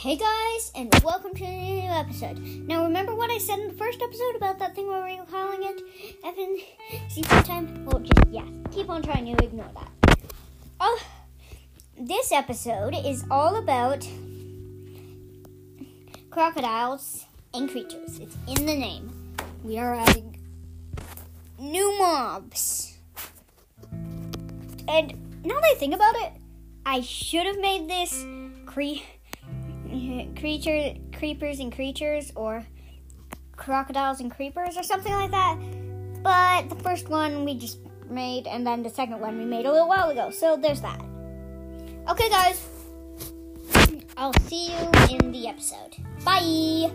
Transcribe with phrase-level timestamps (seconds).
[0.00, 2.38] Hey guys, and welcome to a new episode.
[2.66, 5.26] Now, remember what I said in the first episode about that thing where we were
[5.26, 5.82] calling it
[6.24, 6.56] Evan
[7.10, 7.84] season time?
[7.84, 10.18] Well, just yeah, keep on trying to ignore that.
[10.80, 11.02] Oh,
[11.98, 14.08] this episode is all about
[16.30, 18.20] crocodiles and creatures.
[18.20, 19.34] It's in the name.
[19.62, 20.38] We are adding
[21.58, 22.96] new mobs,
[24.88, 26.32] and now that I think about it,
[26.86, 28.24] I should have made this
[30.24, 32.64] cre- creature creepers and creatures or
[33.56, 35.58] crocodiles and creepers or something like that.
[36.22, 39.72] But the first one we just made and then the second one we made a
[39.72, 40.30] little while ago.
[40.30, 41.00] So there's that.
[42.08, 42.66] Okay guys.
[44.16, 45.96] I'll see you in the episode.
[46.24, 46.90] Bye.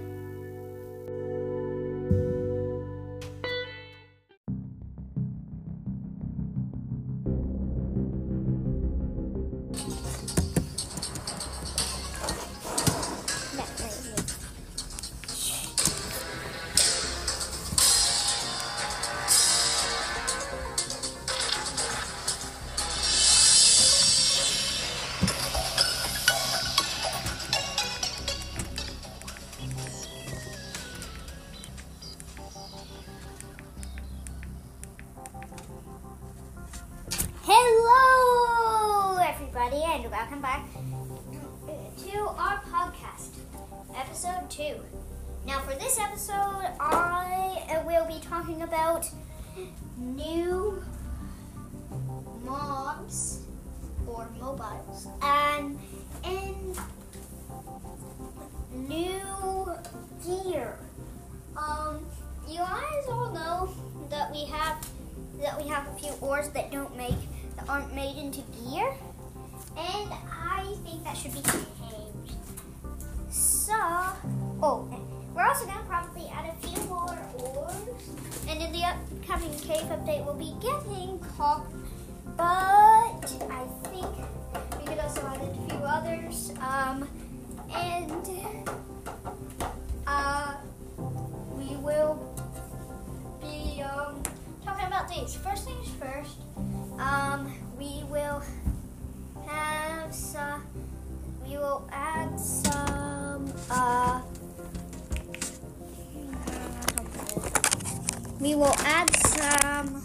[108.56, 110.02] We will add some,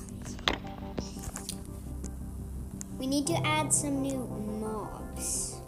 [2.98, 4.26] we need to add some new
[4.60, 5.60] mobs.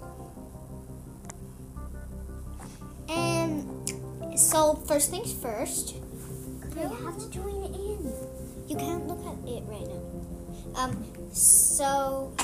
[3.09, 3.88] And
[4.37, 5.94] so, first things first,
[6.75, 8.12] you have to join in.
[8.66, 10.82] You can't look at it right now.
[10.82, 12.34] Um, so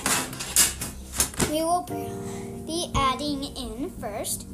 [1.50, 1.82] we will
[2.64, 4.46] be adding in first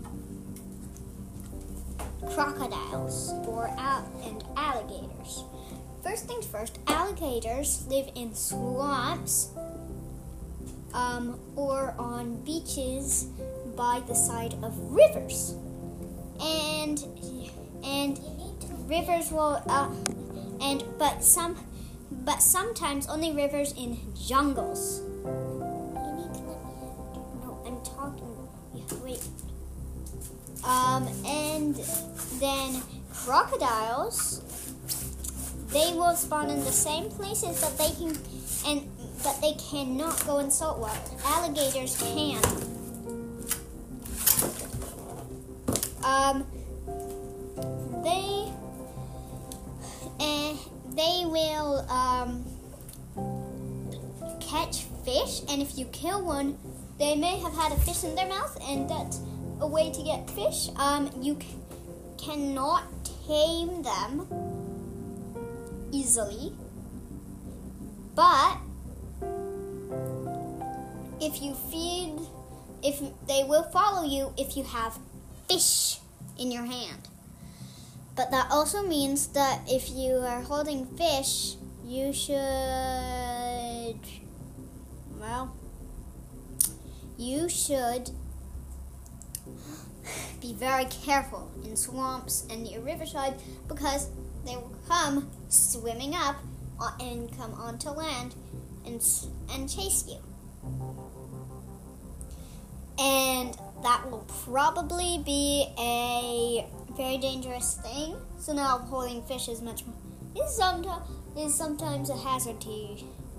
[2.32, 5.44] crocodiles or al- and alligators.
[6.04, 9.48] First things first, alligators live in swamps
[10.92, 13.24] um, or on beaches
[13.74, 15.54] by the side of rivers.
[16.42, 17.02] And
[17.82, 18.20] and
[18.86, 19.88] rivers will uh,
[20.60, 21.56] and but some
[22.10, 25.00] but sometimes only rivers in jungles.
[27.40, 28.48] No, I'm talking.
[29.02, 29.26] Wait.
[30.66, 31.76] Um, and
[32.38, 34.42] then crocodiles.
[35.74, 38.16] They will spawn in the same places that they can,
[38.64, 38.88] and
[39.24, 41.00] but they cannot go in salt water.
[41.24, 42.38] Alligators can.
[46.04, 46.46] Um,
[48.04, 48.52] they
[50.20, 50.58] and
[50.94, 52.44] they will um,
[54.38, 56.56] catch fish, and if you kill one,
[57.00, 59.18] they may have had a fish in their mouth, and that's
[59.60, 60.68] a way to get fish.
[60.76, 61.48] Um, you c-
[62.16, 62.84] cannot
[63.26, 64.28] tame them
[65.94, 66.52] easily,
[68.14, 68.58] but
[71.20, 72.18] if you feed,
[72.82, 74.98] if they will follow you if you have
[75.48, 75.98] fish
[76.38, 77.08] in your hand.
[78.16, 82.36] But that also means that if you are holding fish, you should,
[85.18, 85.54] well,
[87.16, 88.10] you should
[90.40, 93.34] be very careful in swamps and near riverside
[93.68, 94.10] because
[94.44, 96.36] they will come swimming up
[97.00, 98.34] and come onto land
[98.84, 99.02] and
[99.52, 100.18] and chase you.
[102.98, 108.16] And that will probably be a very dangerous thing.
[108.38, 109.96] So now holding fish is much more
[110.36, 112.96] is sometimes is sometimes a hazard to you,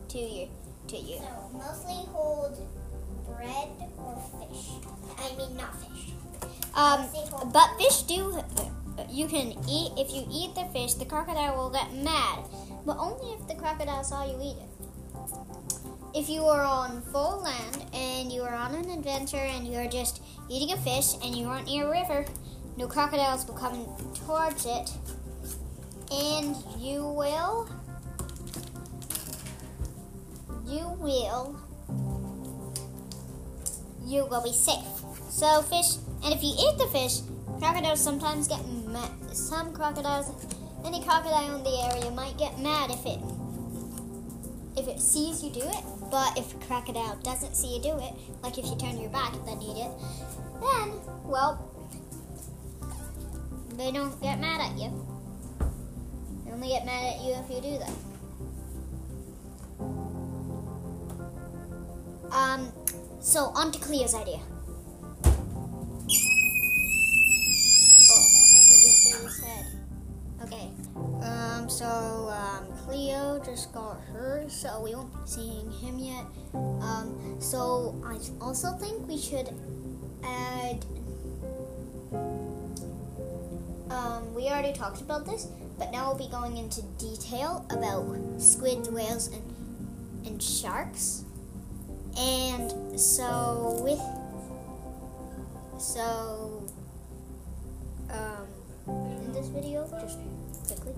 [0.10, 0.48] to you
[0.88, 1.18] to you.
[1.18, 2.58] So mostly hold
[3.46, 4.82] bread or fish.
[5.18, 6.14] I mean not fish.
[6.74, 7.08] Um,
[7.52, 8.40] but fish do.
[9.10, 10.94] You can eat if you eat the fish.
[10.96, 12.40] The crocodile will get mad,
[12.86, 14.70] but only if the crocodile saw you eat it.
[16.14, 19.88] If you are on full land and you are on an adventure and you are
[19.88, 22.26] just eating a fish and you aren't near a river,
[22.78, 23.86] no crocodiles will come
[24.26, 24.92] towards it,
[26.12, 27.70] and you will.
[30.66, 31.60] You will.
[34.06, 34.86] You will be safe.
[35.30, 37.22] So fish, and if you eat the fish,
[37.60, 39.10] crocodiles sometimes get mad.
[39.34, 40.32] Some crocodiles,
[40.86, 43.20] any crocodile in the area might get mad if it
[44.78, 45.84] if it sees you do it.
[46.12, 48.14] But if a crocodile doesn't see you do it,
[48.44, 49.92] like if you turn your back and then eat it,
[50.62, 50.94] then
[51.24, 51.60] well,
[53.78, 54.92] they don't get mad at you.
[56.46, 57.92] They only get mad at you if you do that.
[62.32, 62.72] Um,
[63.26, 64.38] so on to Cleo's idea.
[64.38, 65.30] Oh,
[68.70, 69.66] he just hit his head.
[70.44, 70.70] Okay.
[71.24, 76.24] Um, so um, Cleo just got hurt, so we won't be seeing him yet.
[76.54, 79.50] Um, so I also think we should
[80.24, 80.86] add.
[83.90, 85.48] Um, we already talked about this,
[85.80, 88.06] but now we'll be going into detail about
[88.38, 89.42] squids, whales, and
[90.28, 91.25] and sharks.
[92.18, 94.02] And so with
[95.78, 96.66] so
[98.10, 98.48] um,
[98.88, 100.20] in this video, just
[100.68, 100.94] quickly.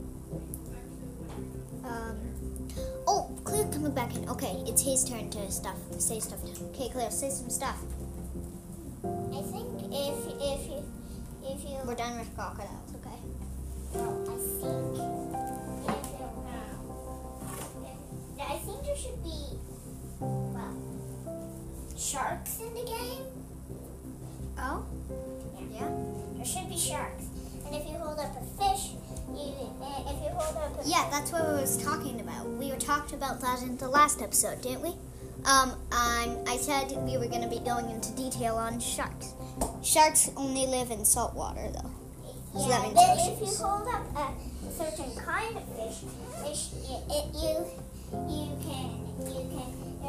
[1.84, 2.18] Um,
[3.08, 4.30] oh, Claire coming back in.
[4.30, 6.40] Okay, it's his turn to stuff say stuff.
[6.70, 7.82] Okay, Claire say some stuff.
[9.04, 10.84] I think if if you
[11.44, 12.87] if you We're done with crocodiles.
[22.08, 23.26] Sharks in the game.
[24.58, 24.86] Oh.
[25.72, 25.90] Yeah.
[26.36, 27.26] There should be sharks,
[27.66, 28.92] and if you hold up a fish,
[29.28, 32.48] you uh, if you hold up a Yeah, that's what we was talking about.
[32.48, 34.96] We were talked about that in the last episode, didn't we?
[35.46, 39.34] Um, um, I said we were going to be going into detail on sharks.
[39.84, 41.92] Sharks only live in salt water, though.
[42.54, 46.04] So Yeah, but if you hold up a certain kind of fish,
[46.46, 47.87] it, it, you you can you can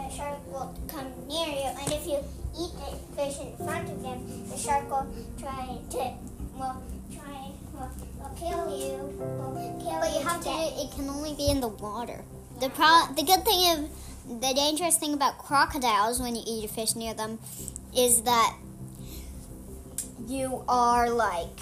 [0.09, 2.19] the shark will come near you, and if you
[2.59, 5.07] eat the fish in front of him, the shark will
[5.39, 6.13] try to
[6.57, 6.83] will
[7.13, 8.97] try will, will kill you.
[9.19, 10.51] Will kill But you have to.
[10.51, 12.25] It can only be in the water.
[12.61, 13.07] The pro.
[13.15, 17.15] The good thing of the dangerous thing about crocodiles when you eat a fish near
[17.15, 17.39] them
[17.97, 18.57] is that
[20.27, 21.61] you are like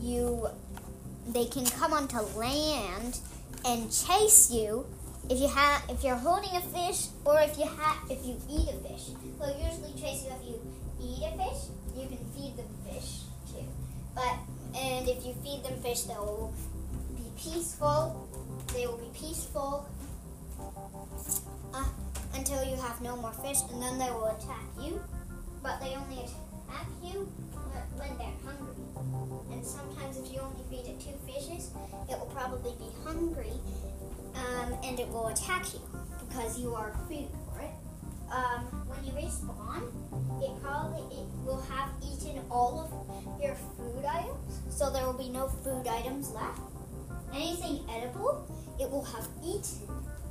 [0.00, 0.48] you.
[1.28, 3.18] They can come onto land
[3.64, 4.86] and chase you
[5.28, 8.68] if you have if you're holding a fish or if you have if you eat
[8.70, 9.10] a fish.
[9.38, 10.60] They'll usually you if you
[11.00, 11.70] eat a fish.
[11.96, 13.64] You can feed them fish too,
[14.14, 14.36] but
[14.76, 16.52] and if you feed them fish, they'll
[17.16, 18.28] be peaceful.
[18.74, 19.88] They will be peaceful
[21.72, 21.84] uh,
[22.34, 25.00] until you have no more fish, and then they will attack you.
[25.62, 27.26] But they only attack you
[27.96, 28.76] when they're hungry.
[29.50, 31.70] And sometimes, if you only feed it two fishes,
[32.10, 33.54] it will probably be hungry,
[34.36, 35.80] um, and it will attack you
[36.28, 37.70] because you are food for it.
[38.30, 39.86] Um, when you respawn,
[40.42, 45.28] it probably it will have eaten all of your food items, so there will be
[45.28, 46.60] no food items left.
[47.32, 48.46] Anything edible,
[48.80, 49.86] it will have eaten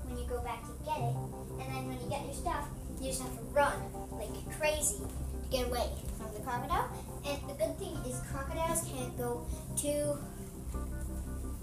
[0.05, 1.15] when you go back to get it,
[1.59, 2.67] and then when you get your stuff,
[2.99, 3.73] you just have to run
[4.11, 5.87] like crazy to get away
[6.17, 6.89] from the crocodile.
[7.25, 10.17] And the good thing is crocodiles can't go too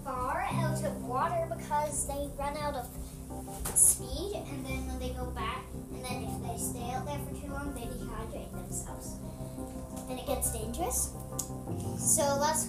[0.05, 2.87] far out of water because they run out of
[3.75, 7.35] speed, and then when they go back, and then if they stay out there for
[7.41, 9.17] too long, they dehydrate themselves,
[10.09, 11.13] and it gets dangerous.
[11.99, 12.67] So that's,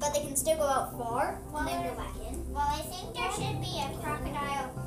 [0.00, 2.52] but they can still go out far and then go back in.
[2.52, 4.83] Well, I think there should be a crocodile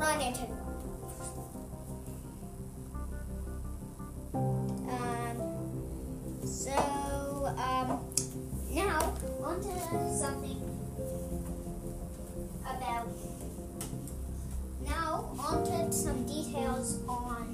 [0.00, 0.46] run into.
[4.32, 5.36] Um,
[6.42, 6.72] so,
[7.58, 8.00] um,
[8.70, 9.14] now
[9.44, 10.56] on to something
[12.62, 13.08] about.
[14.86, 17.44] Now on to some details on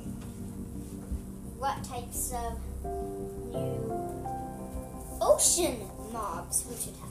[1.58, 2.60] what types of
[3.50, 4.06] new
[5.20, 5.80] ocean
[6.12, 7.05] mobs we should have.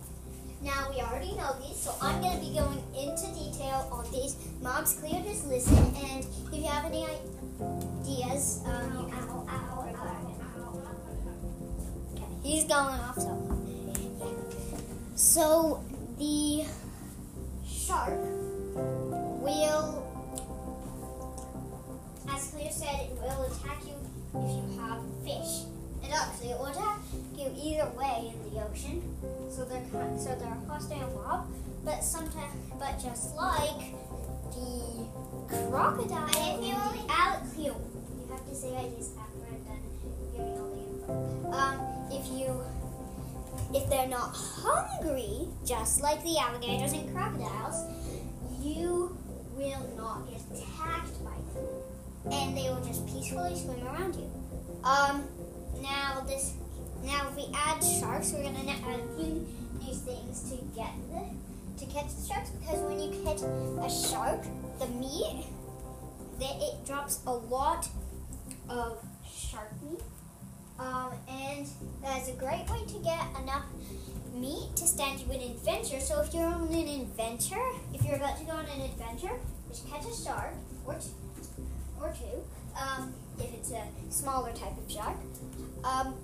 [0.61, 4.35] Now we already know these, so I'm going to be going into detail on these.
[4.61, 9.25] Mom's clear, just listen, and if you have any ideas, um, you can.
[12.13, 13.41] Okay, he's going off, so.
[15.15, 15.83] So
[16.17, 16.65] the
[17.67, 18.19] shark
[19.41, 20.03] will,
[22.29, 23.44] as Cleo said, it will
[27.91, 29.01] way in the ocean.
[29.49, 31.47] So they're kind, so they're a hostile mob.
[31.83, 33.93] But sometimes, but just like
[34.51, 35.05] the
[35.47, 39.81] crocodile, And if you only- alligator, you have to say ideas after I'm done
[40.33, 41.51] giving all the info.
[41.51, 42.63] Um, if you
[43.73, 47.83] if they're not hungry, just like the alligators and crocodiles,
[48.61, 49.17] you
[49.55, 52.31] will not get attacked by them.
[52.31, 54.29] And they will just peacefully swim around you.
[54.83, 55.27] Um,
[55.81, 56.53] now this,
[57.05, 59.47] now if we add sharks, we're gonna add a few
[59.79, 64.43] new things to get the, to catch the sharks because when you catch a shark,
[64.79, 65.45] the meat,
[66.39, 67.87] that it drops a lot
[68.69, 70.01] of shark meat.
[70.77, 71.67] Um, and
[72.01, 73.63] that's a great way to get enough
[74.33, 75.99] meat to stand you an adventure.
[76.01, 79.89] So if you're on an adventure, if you're about to go on an adventure, just
[79.89, 80.53] catch a shark
[80.85, 81.09] or t-
[82.01, 82.43] or two,
[82.77, 85.15] um, if it's a smaller type of shark,
[85.85, 86.15] um,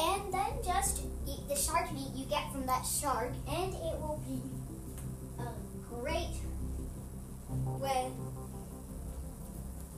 [0.00, 4.20] and then just eat the shark meat you get from that shark, and it will
[4.26, 4.40] be
[5.38, 5.48] a
[5.88, 6.36] great
[7.78, 8.10] way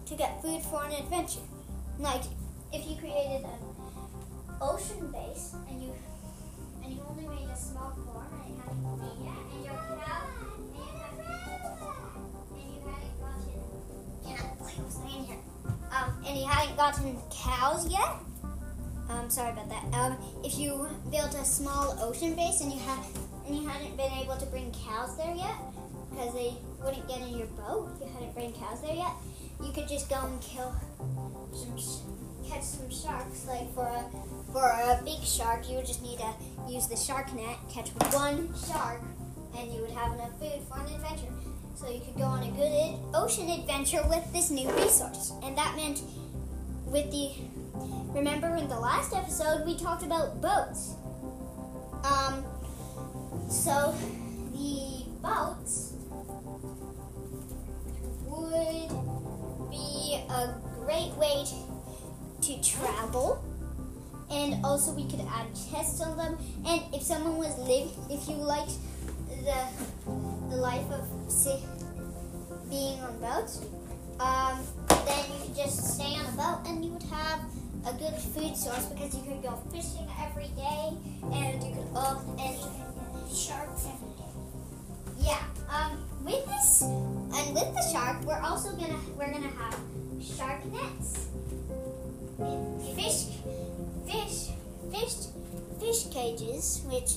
[0.07, 1.41] to get food for an adventure.
[1.99, 2.23] Like
[2.73, 3.59] if you created an
[4.61, 5.93] ocean base and you
[6.83, 10.23] and you only made a small farm and you hadn't made it and your cow
[10.57, 11.21] and you hadn't
[12.53, 13.53] and you hadn't gotten.
[15.93, 18.17] Um, and you hadn't gotten cows yet.
[19.09, 19.85] Um, sorry about that.
[19.95, 23.05] Um, if you built a small ocean base and you had
[23.47, 25.57] and you hadn't been able to bring cows there yet
[26.11, 29.13] because they wouldn't get in your boat, if you hadn't bring cows there yet,
[29.63, 30.75] you could just go and kill
[31.53, 31.77] some
[32.49, 33.47] catch some sharks.
[33.47, 34.05] Like for a
[34.53, 36.33] for a big shark, you would just need to
[36.69, 39.01] use the shark net, catch one shark,
[39.59, 41.33] and you would have enough food for an adventure.
[41.75, 45.33] So you could go on a good ocean adventure with this new resource.
[45.43, 46.03] And that meant
[46.87, 47.33] with the
[48.15, 50.95] remember in the last episode we talked about boats.
[52.05, 52.45] Um
[53.49, 53.95] so
[54.53, 55.95] the boats
[58.27, 58.89] would
[59.71, 60.55] be a
[60.85, 63.43] great way to, travel
[64.31, 68.35] and also we could add chests on them and if someone was live if you
[68.35, 68.73] liked
[69.45, 69.67] the
[70.51, 71.63] the life of si-
[72.69, 73.65] being on boats
[74.21, 77.41] um, then you could just stay on a boat and you would have
[77.87, 80.93] a good food source because you could go fishing every day
[81.33, 82.57] and you could oh and
[83.35, 84.33] Sharks every day.
[85.19, 85.43] yeah.
[85.71, 89.79] Um, with this and with the shark, we're also gonna we're gonna have
[90.21, 91.29] shark nets,
[92.95, 93.41] fish,
[94.07, 94.51] fish,
[94.93, 95.15] fish,
[95.81, 97.13] fish cages, which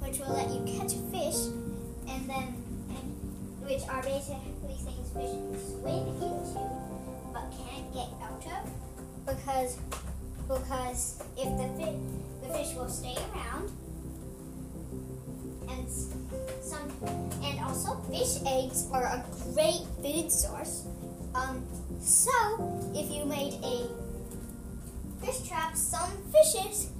[0.00, 1.46] which will let you catch a fish,
[2.08, 2.58] and then
[2.90, 3.06] and,
[3.62, 5.30] which are basically things fish
[5.70, 6.58] swim into,
[7.32, 8.91] but can't get out of
[9.26, 9.78] because
[10.48, 11.96] because if the fish
[12.42, 13.70] the fish will stay around
[15.68, 15.88] and
[16.62, 16.90] some
[17.42, 19.24] and also fish eggs are a
[19.54, 20.86] great food source.
[21.34, 21.64] Um,
[22.00, 22.30] so
[22.94, 23.88] if you made a
[25.24, 26.90] fish trap, some fishes,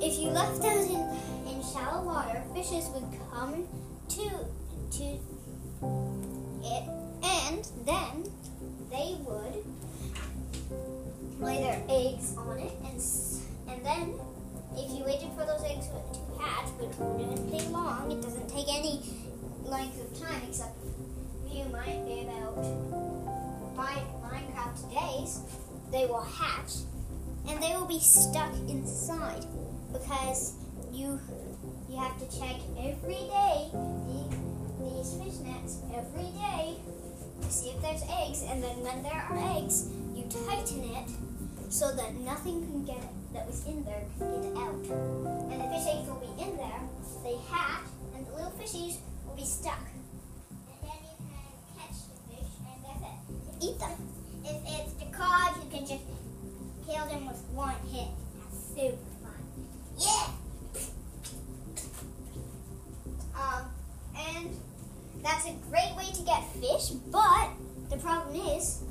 [0.00, 1.04] if you left those in
[1.46, 3.66] in shallow water, fishes would come
[4.08, 4.30] to
[4.98, 5.04] to
[6.64, 6.84] it,
[7.22, 8.24] and then
[8.90, 9.64] they would
[11.40, 13.00] lay their eggs on it, and
[13.68, 14.14] and then
[14.76, 18.66] if you waited for those eggs to hatch, which wouldn't take long, it doesn't take
[18.68, 19.02] any
[19.64, 20.76] length of time except
[21.50, 22.54] you might be about
[23.76, 25.40] five Minecraft days,
[25.90, 26.84] they will hatch
[27.48, 29.44] and they will be stuck inside
[29.92, 30.54] because
[30.92, 31.18] you
[31.88, 34.36] you have to check every day the,
[34.84, 36.76] these fish nets every day
[37.40, 41.08] to see if there's eggs and then when there are eggs you tighten it
[41.70, 43.02] so that nothing can get
[43.34, 44.74] that was in there can get out.
[45.52, 46.80] And the fish eggs will be in there,
[47.22, 47.84] they hatch,
[48.14, 48.96] and the little fishies
[49.26, 49.84] will be stuck.
[50.50, 51.28] And then you can
[51.76, 53.68] catch the fish, and that's it.
[53.68, 54.08] Eat them.
[54.44, 56.04] If it's the cod, you can just
[56.88, 58.08] kill them with one hit.
[58.40, 59.42] That's super fun.
[59.98, 60.28] Yeah!
[63.36, 63.64] Um,
[64.16, 64.56] and
[65.22, 67.50] that's a great way to get fish, but
[67.90, 68.82] the problem is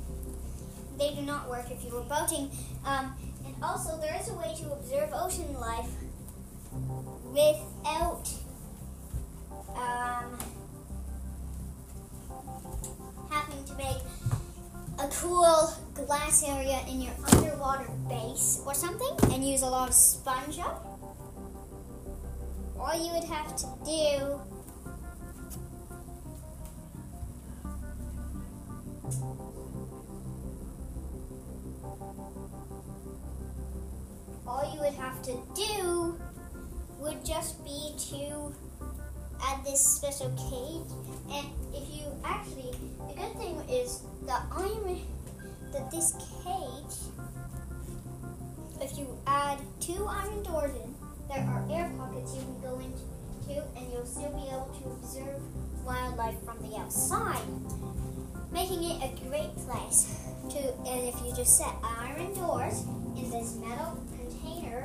[0.98, 2.50] they do not work if you were boating.
[2.84, 3.14] Um,
[3.46, 5.88] and also, there is a way to observe ocean life
[7.32, 8.28] without
[9.74, 10.38] um,
[13.30, 13.96] having to make
[14.98, 19.94] a cool glass area in your underwater base or something and use a lot of
[19.94, 20.84] sponge up.
[22.78, 24.40] All you would have to do
[51.70, 55.40] air pockets you can go into and you'll still be able to observe
[55.84, 57.42] wildlife from the outside
[58.52, 62.84] making it a great place to and if you just set iron doors
[63.16, 64.82] in this metal container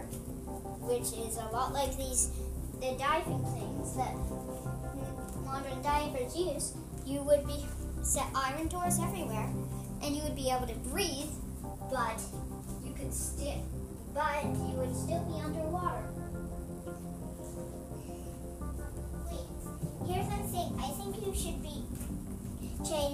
[0.81, 2.31] which is a lot like these
[2.79, 4.13] the diving things that
[5.45, 6.73] modern divers use,
[7.05, 7.65] you would be
[8.01, 9.47] set iron doors everywhere,
[10.03, 11.29] and you would be able to breathe,
[11.89, 12.19] but
[12.83, 13.63] you could still,
[14.13, 15.62] but you would still be underwater.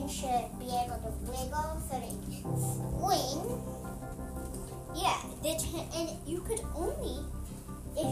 [0.10, 3.62] Should be able to wiggle so you can swing.
[4.96, 5.22] Yeah,
[5.56, 7.24] ch- and you could only
[7.96, 8.08] if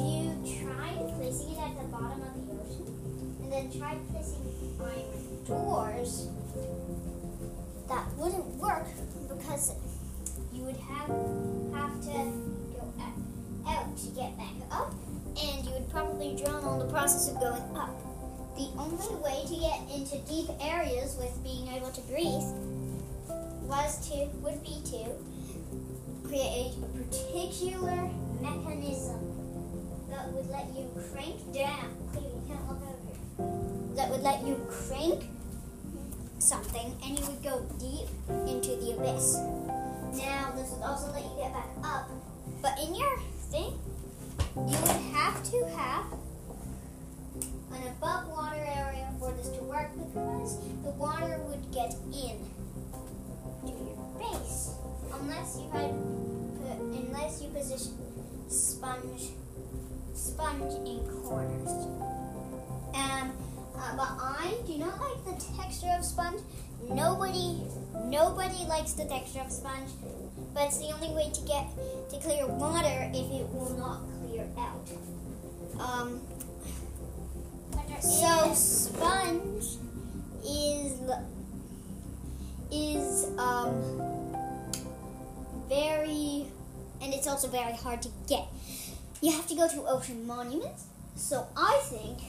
[0.45, 4.43] you try placing it at the bottom of the ocean, and then try placing
[4.79, 6.27] iron doors,
[7.87, 8.87] that wouldn't work
[9.29, 9.73] because
[10.53, 11.07] you would have
[11.73, 12.13] have to
[12.75, 12.93] go
[13.67, 14.93] out to get back up,
[15.41, 18.06] and you would probably drown on the process of going up.
[18.57, 22.41] The only way to get into deep areas with being able to breathe
[23.61, 25.13] was to would be to
[26.27, 28.09] create a particular
[28.41, 29.19] mechanism
[30.09, 31.93] that would let you crank down.
[33.95, 35.25] That would let you crank
[36.39, 38.07] something and you would go deep
[38.47, 39.35] into the abyss.
[40.17, 42.09] Now, this would also let you get back up.
[42.63, 43.19] But in your
[43.51, 43.77] thing,
[44.55, 46.05] you would have to have
[47.73, 52.37] an above water area for this to work because the water would get in
[53.61, 54.75] to your base
[55.19, 55.91] unless you had
[56.61, 57.93] put, unless you position
[58.47, 59.31] sponge
[60.13, 61.69] sponge in corners.
[62.93, 63.31] Um,
[63.75, 66.41] uh, but I do not like the texture of sponge.
[66.89, 67.61] Nobody,
[68.05, 69.91] nobody likes the texture of sponge.
[70.53, 71.67] But it's the only way to get
[72.09, 74.89] to clear water if it will not clear out.
[75.79, 76.21] Um,
[78.01, 79.65] so sponge
[80.45, 80.99] is
[82.71, 84.01] is um
[85.69, 86.47] very
[87.01, 88.47] and it's also very hard to get.
[89.21, 90.85] You have to go to ocean monuments.
[91.15, 92.19] So I think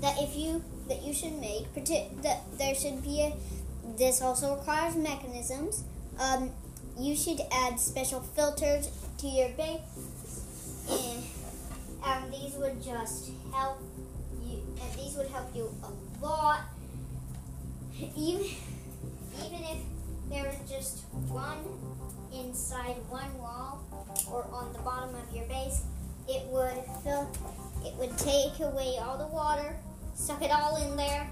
[0.00, 3.34] that if you that you should make that there should be a
[3.96, 5.84] this also requires mechanisms.
[6.18, 6.50] Um,
[6.98, 9.80] you should add special filters to your bait,
[10.90, 13.78] and, these would just help.
[15.16, 16.62] Would help you a lot.
[18.16, 18.46] Even
[19.46, 19.78] even if
[20.28, 21.58] there is just one
[22.32, 23.84] inside one wall
[24.28, 25.84] or on the bottom of your base,
[26.28, 27.30] it would fill.
[27.86, 29.76] It would take away all the water,
[30.16, 31.28] suck it all in there.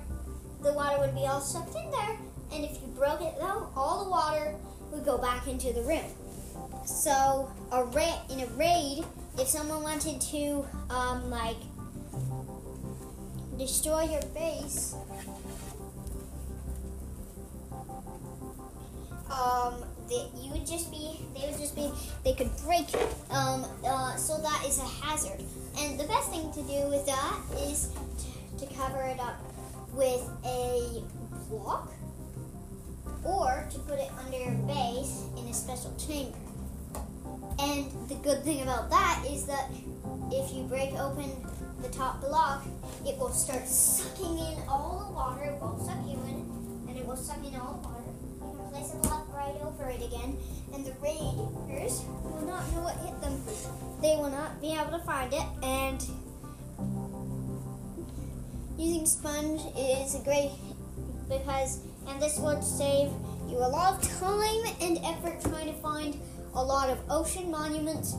[0.62, 2.16] The water would be all sucked in there,
[2.52, 4.54] and if you broke it though, all the water
[4.92, 6.04] would go back into the room.
[6.86, 9.04] So a ra- in a raid,
[9.38, 11.56] if someone wanted to um, like
[13.58, 14.94] destroy your base,
[19.30, 19.74] um,
[20.08, 21.90] that you would just be, they would just be,
[22.24, 22.86] they could break.
[23.30, 25.42] Um, uh, so that is a hazard.
[25.78, 29.40] And the best thing to do with that is t- to cover it up
[29.92, 31.02] with a
[31.48, 31.92] block
[33.24, 36.38] or to put it under your base in a special chamber.
[37.58, 39.70] And the good thing about that is that
[40.30, 41.30] if you break open
[41.82, 42.64] the top block,
[43.04, 45.44] it will start sucking in all the water.
[45.44, 48.02] It won't suck you in, and it will suck in all the water.
[48.40, 50.36] You can place a block right over it again,
[50.72, 53.40] and the raiders will not know what hit them.
[54.00, 56.00] They will not be able to find it, and
[58.78, 60.52] using sponge is great
[61.28, 63.10] because, and this would save
[63.48, 66.18] you a lot of time and effort trying to find
[66.54, 68.14] a lot of ocean monuments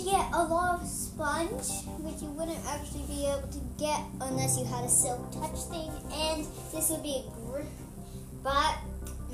[0.00, 4.58] to get a lot of sponge, which you wouldn't actually be able to get unless
[4.58, 7.68] you had a silk touch thing, and this would be a gr-
[8.42, 8.78] but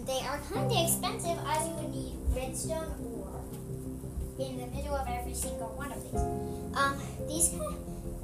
[0.06, 3.40] they are kind of expensive as you would need redstone ore
[4.38, 6.26] in the middle of every single one of these.
[6.74, 6.98] Um,
[7.28, 7.76] these kind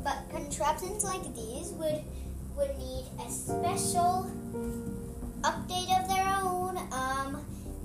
[0.02, 2.02] but contraptions like these would
[2.56, 4.26] would need a special
[5.42, 6.76] update of their own.
[6.90, 7.38] Um,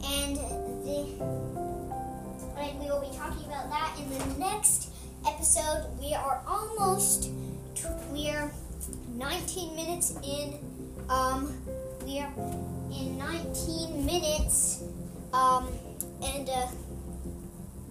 [0.04, 0.36] and
[0.84, 1.77] the,
[2.60, 4.89] and we will be talking about that in the next
[5.26, 5.88] episode.
[6.00, 7.30] We are almost,
[8.12, 8.52] we are
[9.15, 10.56] 19 minutes in.
[11.10, 11.56] Um,
[12.06, 12.32] we are
[12.91, 14.84] in 19 minutes.
[15.34, 15.67] Um,
[16.24, 16.67] and, uh,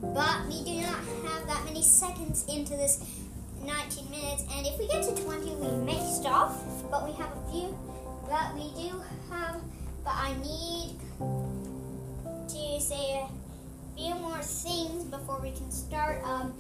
[0.02, 3.04] but we do not have that many seconds into this
[3.64, 4.44] 19 minutes.
[4.52, 6.52] And if we get to 20, we may stop.
[6.90, 7.76] But we have a few
[8.28, 9.60] that we do have.
[10.04, 10.96] But I need
[12.48, 13.45] to say a
[13.96, 16.22] few more things before we can start.
[16.24, 16.52] Um,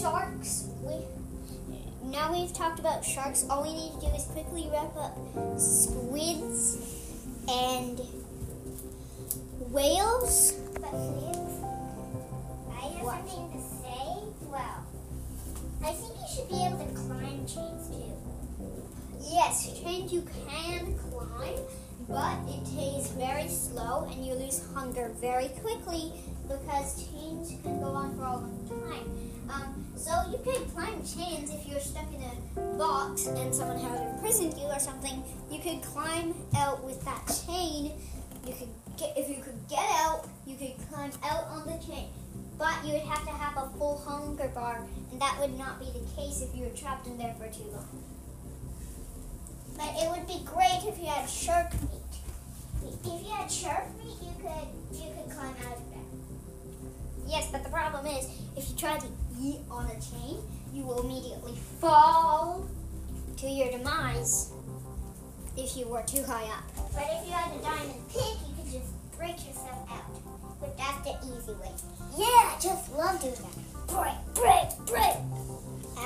[0.00, 0.68] sharks.
[0.82, 0.94] We
[2.10, 3.44] now we've talked about sharks.
[3.50, 5.16] All we need to do is quickly wrap up
[5.58, 6.78] squids
[7.48, 7.98] and
[9.70, 10.52] whales.
[10.74, 10.94] But
[12.70, 13.28] I have What?
[13.28, 14.06] something to say.
[14.48, 14.86] Well,
[15.84, 18.12] I think you should be able to climb chains too.
[19.20, 21.58] Yes, chains you can climb,
[22.08, 26.12] but it tastes very slow and you lose hunger very quickly
[26.48, 29.24] because chains can go on for a long time.
[29.48, 34.00] Um, so you could climb chains if you're stuck in a box and someone has
[34.00, 35.22] imprisoned you or something.
[35.50, 37.92] You could climb out with that chain.
[38.46, 42.08] You could get if you could get out, you could climb out on the chain.
[42.58, 45.86] But you would have to have a full hunger bar, and that would not be
[45.86, 47.88] the case if you were trapped in there for too long.
[49.76, 52.92] But it would be great if you had shark meat.
[53.04, 55.93] If you had shark meat, you could you could climb out of.
[57.34, 59.06] Yes, but the problem is, if you try to
[59.42, 60.38] eat on a chain,
[60.72, 62.64] you will immediately fall
[63.38, 64.52] to your demise
[65.56, 66.62] if you were too high up.
[66.94, 70.60] But if you had a diamond pick, you could just break yourself out.
[70.60, 71.72] But that's the easy way.
[72.16, 73.88] Yeah, I just love doing that.
[73.88, 75.16] Break, break, break.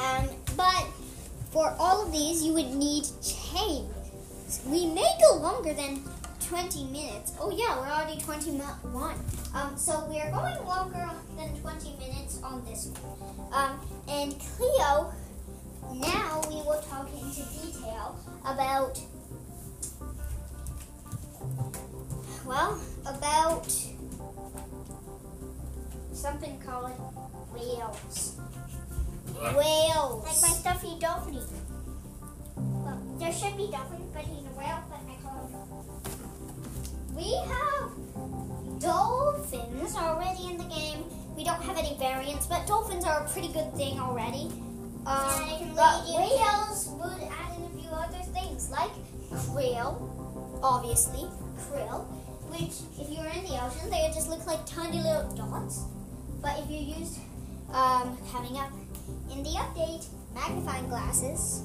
[0.01, 0.87] Um, but
[1.51, 4.63] for all of these, you would need chains.
[4.65, 6.03] We may go longer than
[6.49, 7.35] 20 minutes.
[7.39, 9.15] Oh yeah, we're already 21.
[9.55, 13.53] Um, so we are going longer than 20 minutes on this one.
[13.53, 15.13] Um, and Cleo,
[15.95, 18.99] now we will talk into detail about,
[22.47, 23.71] well, about
[26.15, 26.93] something called
[27.53, 28.37] whales.
[29.37, 30.25] Whales.
[30.25, 31.43] Like my stuffy dolphin.
[32.57, 35.18] Well, there should be dolphins, but he's a whale, but I call him dolphin.
[37.19, 37.91] We have
[38.79, 41.03] dolphins already in the game.
[41.37, 44.53] We don't have any variants, but dolphins are a pretty good thing already.
[45.05, 48.93] Um, but whales would add in a few other things, like
[49.33, 49.99] krill,
[50.63, 51.27] obviously,
[51.59, 52.07] krill,
[52.53, 55.87] which if you were in the ocean, they would just look like tiny little dots.
[56.41, 57.19] But if you used,
[57.73, 58.71] um, coming up
[59.33, 61.65] in the update, magnifying glasses,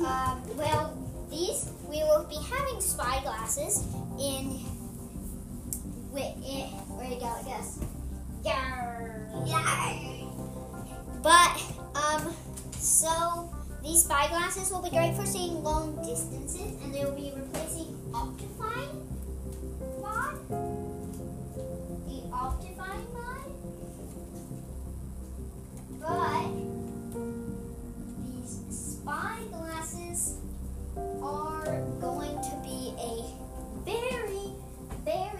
[0.00, 0.96] um, well,
[1.30, 3.84] these we will be having spy glasses
[4.18, 4.77] in.
[6.18, 6.66] Wait, in,
[6.98, 7.26] where to go?
[7.26, 7.78] I guess.
[8.42, 9.30] Yarr.
[9.46, 11.22] Yarr.
[11.22, 11.62] But
[11.94, 12.34] um,
[12.72, 13.54] so
[13.84, 17.94] these spy glasses will be great for seeing long distances, and they will be replacing
[18.10, 19.06] Optifine
[20.02, 20.34] mod.
[22.08, 23.46] The Optifine mod.
[26.02, 26.50] But
[28.26, 30.34] these spy glasses
[31.22, 33.22] are going to be a
[33.84, 34.56] very,
[35.04, 35.37] very,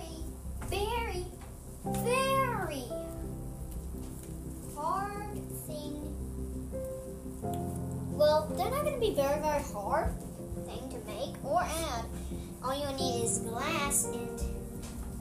[8.99, 10.11] Not be very, very hard
[10.67, 12.05] thing to make or add.
[12.65, 14.41] All you need is glass and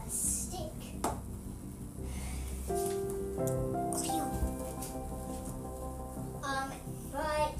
[0.03, 0.71] a stick.
[6.43, 6.71] Um,
[7.11, 7.53] but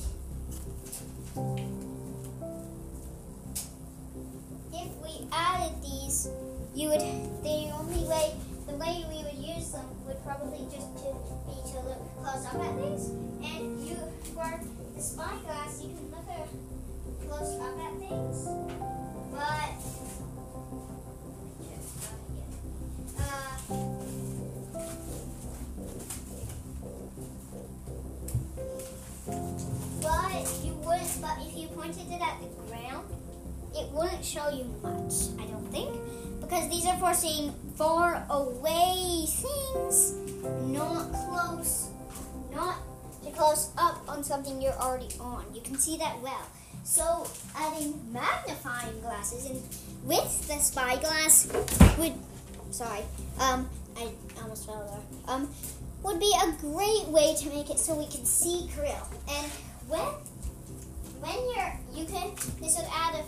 [4.73, 6.29] if we added these,
[6.73, 6.99] you would
[7.43, 8.33] the only way
[8.65, 11.13] the way we would use them would probably just to
[11.45, 13.09] be to look close up at things.
[13.43, 13.97] And you
[14.37, 14.59] for?
[14.95, 16.47] The spyglass you can look at
[17.27, 18.39] close up at things.
[19.33, 19.73] But
[23.19, 23.57] uh,
[31.21, 33.05] but if you pointed it at the ground
[33.75, 35.93] it wouldn't show you much, I don't think,
[36.41, 40.13] because these are for seeing far away things,
[40.65, 41.89] not close,
[42.51, 42.77] not
[43.23, 43.69] too close
[44.17, 45.45] on something you're already on.
[45.53, 46.47] You can see that well.
[46.83, 49.61] So adding magnifying glasses and
[50.03, 51.51] with the spyglass
[51.97, 52.13] would,
[52.71, 53.01] sorry,
[53.39, 54.09] um, I
[54.41, 55.35] almost fell there.
[55.35, 55.49] Um,
[56.03, 59.05] would be a great way to make it so we can see krill.
[59.29, 59.51] And
[59.87, 60.07] when
[61.19, 63.23] when you're you can this would add a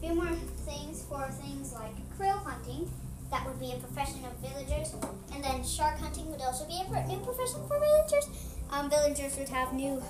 [0.00, 0.32] few more
[0.66, 2.90] things for things like krill hunting.
[3.30, 4.94] That would be a profession of villagers.
[5.34, 8.47] And then shark hunting would also be a new profession for villagers.
[8.70, 10.02] Um, villagers would have new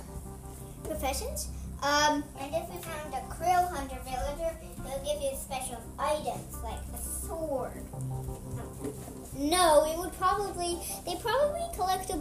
[0.85, 1.49] professions.
[1.83, 6.81] Um, And if we found a krill hunter villager, they'll give you special items like
[6.93, 7.85] a sword.
[9.39, 12.17] no, it would probably they probably collect a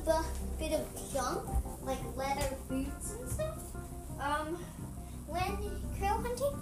[0.59, 1.43] bit of junk
[1.81, 3.57] like leather boots and stuff.
[4.19, 4.57] Um,
[5.27, 5.57] when
[5.99, 6.53] krill hunting,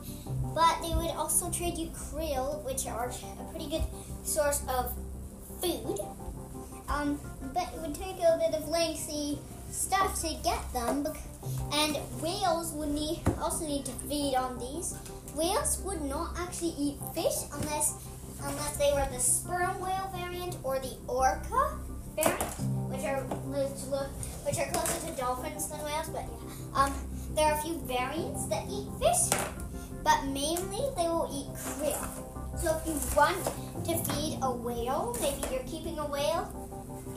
[0.54, 3.84] but they would also trade you krill, which are a pretty good
[4.24, 4.94] source of
[5.62, 6.00] food.
[6.88, 7.20] Um,
[7.54, 9.40] but it would take a little bit of lengthy
[9.76, 11.06] stuff to get them,
[11.74, 14.96] and whales would need also need to feed on these.
[15.36, 18.00] Whales would not actually eat fish unless
[18.42, 21.78] unless they were the sperm whale variant or the orca
[22.16, 22.56] variant,
[22.88, 23.22] which are
[24.46, 26.10] which are closer to dolphins than whales.
[26.10, 26.94] But yeah, um,
[27.36, 29.28] there are a few variants that eat fish,
[30.04, 32.00] but mainly they will eat krill.
[32.58, 33.44] So if you want
[33.84, 36.48] to feed a whale, maybe you're keeping a whale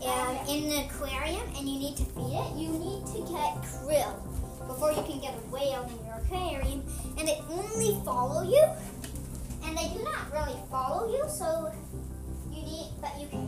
[0.04, 4.14] um, in an aquarium and you need to feed it, you need to get krill
[4.66, 6.82] before you can get a whale in your aquarium.
[7.18, 8.62] And they only follow you,
[9.64, 11.72] and they do not really follow you, so
[12.52, 13.42] you need, but you can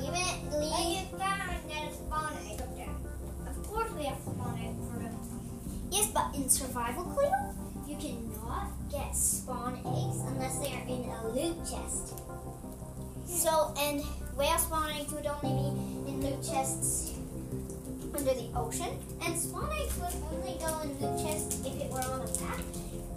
[0.00, 1.10] even And leave.
[1.10, 2.94] you found that a spawn egg up there.
[3.48, 5.16] Of course we have spawn egg for them.
[5.90, 7.54] Yes, but in survival krill,
[7.88, 12.14] you cannot get spawn eggs unless they are in a loot chest.
[13.26, 14.02] So, and
[14.36, 17.14] whale spawn eggs would only be in loot chests
[18.16, 22.00] under the ocean, and spawn eggs would only go in loot chests if it were
[22.00, 22.60] on a map,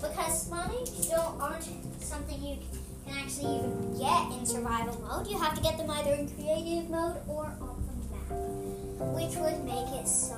[0.01, 1.63] because spawn eggs don't aren't
[2.01, 2.58] something you
[3.06, 5.27] can actually even get in survival mode.
[5.27, 9.63] You have to get them either in creative mode or on the map, which would
[9.65, 10.36] make it so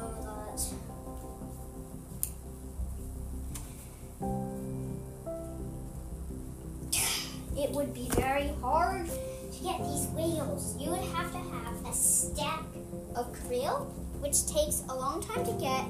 [10.19, 10.75] get.
[10.79, 12.63] You would have to have a stack
[13.15, 13.87] of krill,
[14.21, 15.85] which takes a long time to get.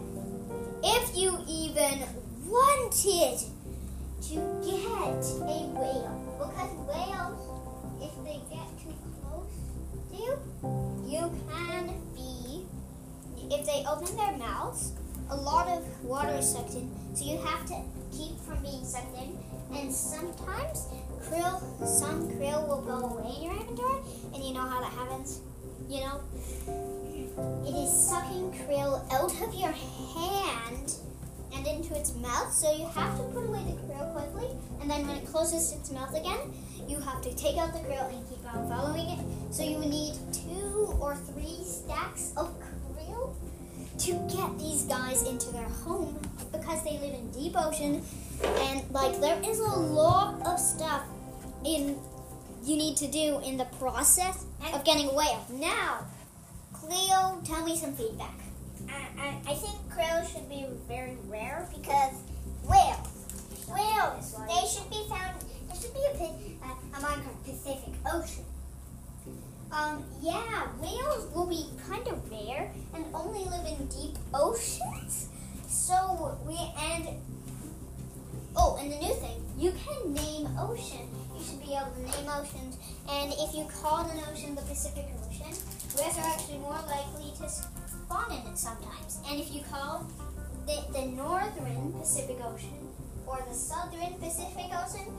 [0.84, 2.06] If you even
[2.46, 3.40] wanted
[4.22, 7.40] to get a whale, because whales,
[8.02, 9.56] if they get too close
[10.12, 10.34] to you,
[11.08, 12.66] you can be.
[13.52, 14.94] If they open their mouths,
[15.32, 19.18] a lot of water is sucked in, so you have to keep from being sucked
[19.18, 19.38] in.
[19.76, 20.88] And sometimes
[21.30, 24.00] krill, some krill will go away in your inventory,
[24.34, 25.42] and you know how that happens.
[25.88, 26.22] You know,
[27.66, 30.94] it is sucking krill out of your hand
[31.56, 32.52] and into its mouth.
[32.54, 34.50] So you have to put away the krill quickly,
[34.82, 36.54] and then when it closes its mouth again,
[36.88, 39.20] you have to take out the krill and keep on following it.
[39.54, 43.36] So you need two or three stacks of krill
[44.00, 46.20] to get these guys into their home
[46.52, 48.02] because they live in deep ocean
[48.44, 51.04] and like there is a lot of stuff
[51.66, 51.98] in
[52.64, 55.46] you need to do in the process of getting a whale.
[55.54, 56.06] Now,
[56.74, 58.38] Cleo, tell me some feedback.
[58.90, 62.14] I, I, I think krill should be very rare because
[62.68, 65.36] whales, whales, they should be found.
[65.68, 68.44] There should be a, pa- uh, a Minecraft Pacific Ocean.
[69.72, 75.30] Um, yeah, whales will be kind of rare and only live in deep oceans.
[75.68, 77.08] So we and
[78.56, 81.08] oh, and the new thing, you can name ocean.
[81.50, 82.78] Should be able to name oceans,
[83.10, 85.50] and if you call an ocean the Pacific Ocean,
[85.98, 89.18] whales are actually more likely to spawn in it sometimes.
[89.28, 90.06] And if you call
[90.68, 92.88] the, the Northern Pacific Ocean
[93.26, 95.12] or the Southern Pacific Ocean,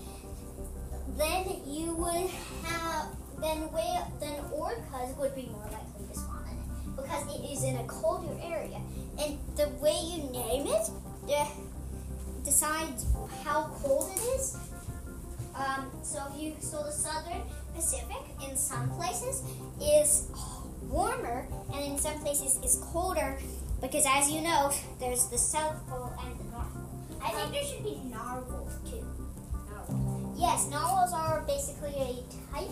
[1.19, 2.31] then you would
[2.62, 3.07] have
[3.40, 7.64] then whale then orcas would be more likely to spawn in it because it is
[7.64, 8.81] in a colder area
[9.19, 10.90] and the way you name it
[11.35, 11.49] uh,
[12.45, 13.07] decides
[13.43, 14.57] how cold it is
[15.61, 17.42] um, so if you so the southern
[17.75, 19.42] pacific in some places
[19.81, 20.31] is
[20.88, 23.38] warmer and in some places is colder
[23.81, 26.90] because as you know there's the south pole and the north pole
[27.23, 29.05] I think there should be narwhals too.
[30.37, 32.70] Yes, narwhals are basically a type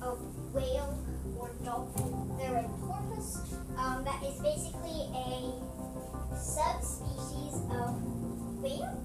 [0.00, 0.18] of
[0.54, 0.96] whale
[1.38, 2.38] or dolphin.
[2.38, 3.36] They're a porpoise.
[3.76, 5.52] Um, that is basically a
[6.34, 8.02] subspecies of
[8.62, 9.02] whale.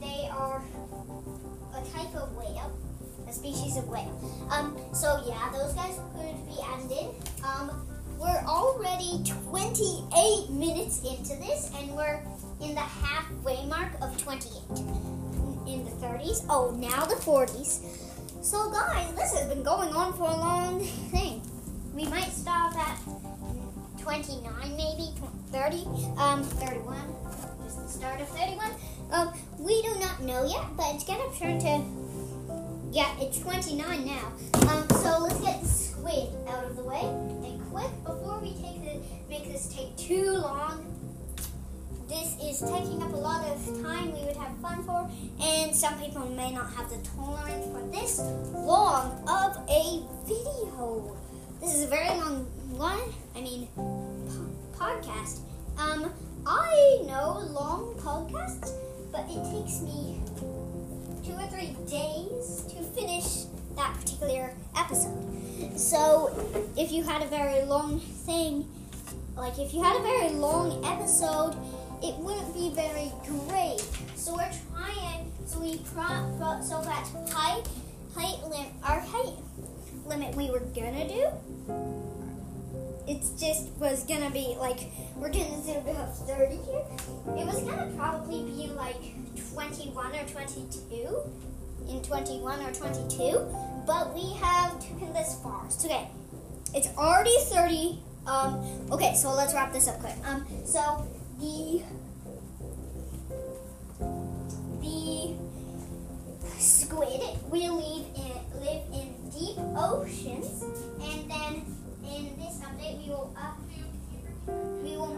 [0.00, 0.62] They are
[1.80, 2.72] a type of whale,
[3.28, 4.12] a species of whale.
[4.50, 7.14] Um, so yeah, those guys could be added.
[7.44, 7.86] Um,
[8.18, 12.20] we're already 28 minutes into this, and we're
[12.60, 14.78] in the halfway mark of 28
[15.66, 16.44] in the 30s.
[16.50, 17.80] Oh, now the 40s.
[18.44, 21.40] So, guys, this has been going on for a long thing.
[21.94, 22.98] We might stop at
[24.00, 24.42] 29,
[24.76, 25.14] maybe
[25.52, 25.84] 30,
[26.18, 26.96] um, 31.
[27.64, 28.70] Just start of 31.
[29.12, 32.00] Um, we do not know yet, but it's gonna turn to
[32.92, 34.32] yeah, it's 29 now.
[34.68, 38.82] Um, so let's get the squid out of the way and quick before we take
[38.82, 40.86] the make this take too long.
[42.08, 45.08] This is taking up a lot of time we would have fun for,
[45.40, 48.18] and some people may not have the tolerance for this
[48.52, 51.16] long of a video.
[51.60, 52.98] This is a very long one.
[53.36, 55.40] I mean, po- podcast.
[55.78, 56.12] Um,
[56.44, 58.72] I know long podcasts,
[59.12, 60.20] but it takes me
[61.24, 63.44] two or three days to finish
[63.76, 65.78] that particular episode.
[65.78, 66.30] So,
[66.76, 68.68] if you had a very long thing,
[69.36, 71.56] like if you had a very long episode,
[72.02, 73.80] it wouldn't be very great.
[74.14, 75.32] So we're trying.
[75.46, 77.66] So we pro, so that height
[78.14, 79.34] height limit our height
[80.06, 82.09] limit we were gonna do.
[83.10, 84.78] It's just was gonna be like
[85.16, 86.84] we're gonna do about thirty here.
[87.36, 89.02] It was gonna probably be like
[89.52, 91.18] twenty one or twenty two
[91.88, 95.68] in 21 or 22, but we have taken this far.
[95.68, 96.08] So, okay,
[96.74, 97.98] it's already 30.
[98.26, 100.14] Um, okay, so let's wrap this up quick.
[100.24, 101.06] Um, so
[101.40, 101.82] the
[104.80, 105.34] the
[113.00, 113.52] we will uh,
[114.82, 115.14] we will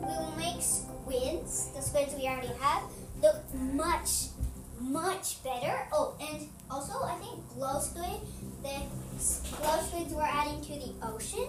[0.00, 2.82] we will make squids, the squids we already have,
[3.22, 4.28] look much
[4.80, 5.86] much better.
[5.92, 8.20] Oh, and also I think glow squid,
[8.62, 8.82] the
[9.56, 11.48] glow squids we're adding to the ocean.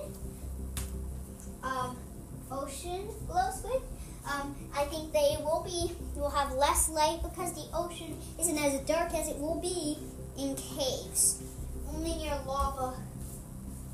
[1.63, 1.97] Um,
[2.51, 3.81] ocean glow squid.
[4.29, 8.79] Um, I think they will be will have less light because the ocean isn't as
[8.81, 9.97] dark as it will be
[10.37, 11.41] in caves.
[11.89, 12.93] Only near lava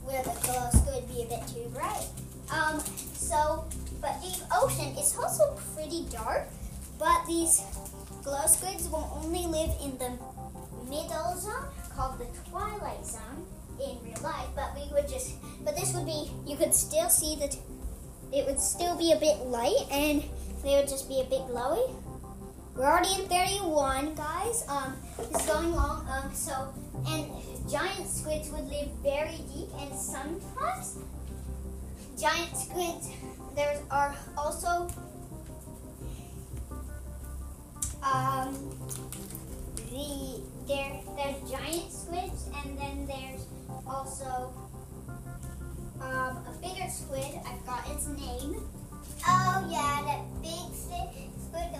[0.06, 2.08] where the glow squid be a bit too bright.
[2.52, 2.80] Um,
[3.14, 3.66] so,
[4.02, 6.48] but the ocean is also pretty dark.
[7.00, 7.62] But these
[8.24, 10.12] glow squids will only live in the
[10.90, 13.46] middle zone called the twilight zone
[13.80, 14.48] in real life.
[14.56, 17.58] But we would just, but this would be, you could still see that
[18.32, 20.24] it would still be a bit light and
[20.64, 21.94] they would just be a bit glowy.
[22.76, 24.66] We're already in 31, guys.
[24.68, 26.08] Um, it's going long.
[26.10, 26.74] Um, so,
[27.08, 27.30] and
[27.70, 30.98] giant squids would live very deep, and sometimes
[32.20, 33.10] giant squids.
[33.56, 34.90] There are also
[38.04, 38.54] um,
[39.90, 43.46] the there there's giant squids, and then there's
[43.88, 44.54] also
[46.02, 47.40] um, a bigger squid.
[47.46, 48.62] I forgot its name.
[49.28, 50.74] Oh yeah, that big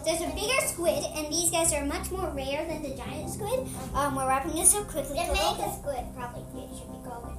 [0.06, 3.68] There's a bigger squid, and these guys are much more rare than the giant squid.
[3.96, 5.16] Um, we're wrapping this up quickly.
[5.16, 7.32] The mega squid probably it should be called.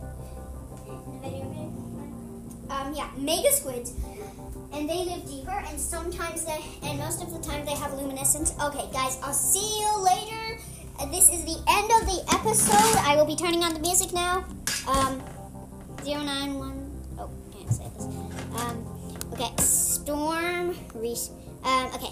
[0.89, 1.73] In the video game.
[2.71, 3.93] um, yeah, mega squids,
[4.73, 8.55] and they live deeper, and sometimes they, and most of the time they have luminescence.
[8.63, 10.61] Okay, guys, I'll see you later.
[10.99, 12.99] Uh, this is the end of the episode.
[13.01, 14.45] I will be turning on the music now.
[14.89, 15.23] Um,
[16.03, 16.91] zero nine one.
[17.19, 18.07] Oh, can't say this.
[18.61, 18.87] Um,
[19.33, 20.77] okay, storm.
[20.95, 21.31] Reese.
[21.65, 22.11] Um, okay.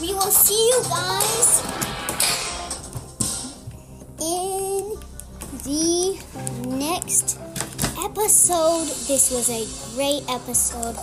[0.00, 1.62] We will see you guys
[4.20, 4.96] in
[5.64, 6.18] the
[6.76, 7.38] next
[8.04, 8.86] episode.
[9.08, 10.96] This was a great episode.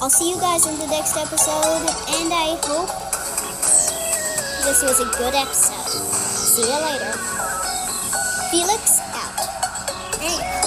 [0.00, 1.82] I'll see you guys in the next episode,
[2.14, 2.88] and I hope
[4.64, 5.88] this was a good episode.
[5.88, 7.12] See you later.
[8.50, 9.38] Felix out.
[10.22, 10.57] And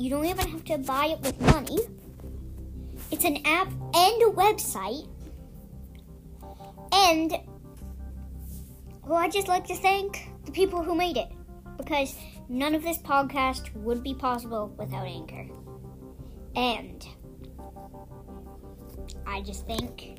[0.00, 1.76] You don't even have to buy it with money.
[3.10, 5.06] It's an app and a website.
[6.90, 7.36] And
[9.04, 11.28] well, I just like to thank the people who made it
[11.76, 12.16] because
[12.48, 15.46] none of this podcast would be possible without Anchor.
[16.56, 17.06] And
[19.26, 20.18] I just think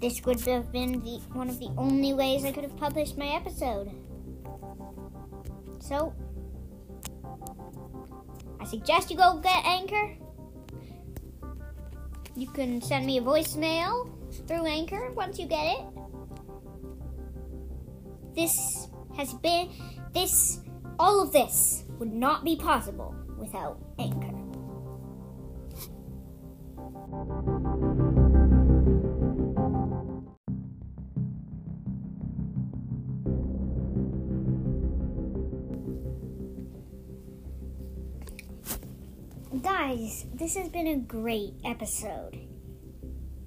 [0.00, 3.28] this would have been the one of the only ways I could have published my
[3.28, 3.92] episode.
[5.90, 6.14] So
[8.60, 10.14] I suggest you go get Anchor.
[12.36, 14.08] You can send me a voicemail
[14.46, 15.84] through Anchor once you get it.
[18.36, 18.86] This
[19.16, 19.70] has been
[20.14, 20.60] this
[21.00, 24.29] all of this would not be possible without Anchor.
[40.40, 42.48] This has been a great episode.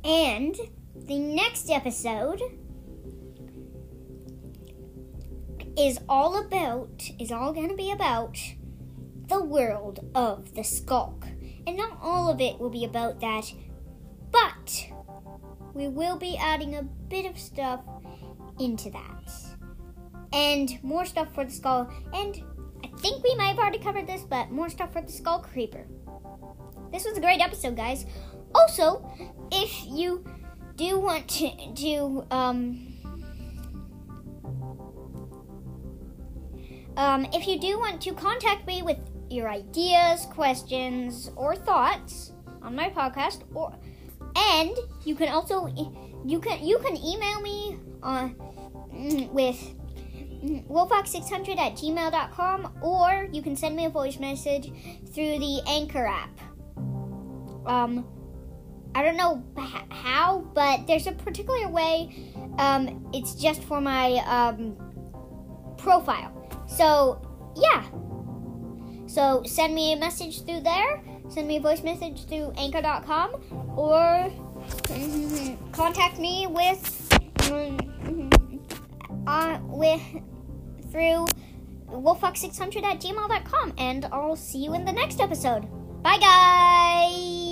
[0.03, 0.55] And
[0.95, 2.39] the next episode
[5.75, 8.37] is all about is all going to be about
[9.27, 11.23] the world of the sculk.
[11.65, 13.51] And not all of it will be about that,
[14.29, 14.85] but
[15.73, 17.81] we will be adding a bit of stuff
[18.59, 19.33] into that.
[20.31, 21.91] And more stuff for the skull.
[22.13, 22.43] And
[23.03, 25.85] think we might have already covered this, but more stuff for the skull creeper.
[26.91, 28.05] This was a great episode, guys.
[28.55, 29.05] Also,
[29.51, 30.23] if you
[30.75, 32.95] do want to do um
[36.97, 38.97] um if you do want to contact me with
[39.29, 42.31] your ideas, questions, or thoughts
[42.61, 43.75] on my podcast, or
[44.35, 45.67] and you can also
[46.25, 48.35] you can you can email me on
[49.33, 49.59] with
[50.43, 54.71] wolfox600 at gmail.com or you can send me a voice message
[55.13, 56.39] through the Anchor app.
[57.65, 58.05] Um,
[58.95, 59.43] I don't know
[59.89, 62.31] how, but there's a particular way.
[62.59, 64.75] Um, it's just for my um,
[65.77, 66.31] profile.
[66.67, 67.21] So,
[67.55, 67.83] yeah.
[69.07, 71.01] So, send me a message through there.
[71.29, 74.31] Send me a voice message through anchor.com or
[75.71, 76.99] contact me with
[79.27, 80.01] uh, with
[80.93, 81.25] through
[81.87, 85.67] wolfox600 at gmail.com and I'll see you in the next episode.
[86.01, 87.42] Bye guys!